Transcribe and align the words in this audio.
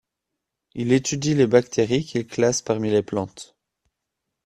Il 0.73 0.93
étudie 0.93 1.35
les 1.35 1.45
bactéries 1.45 2.03
qu’il 2.03 2.25
classe 2.25 2.63
parmi 2.63 2.89
les 2.89 3.03
plantes. 3.03 3.55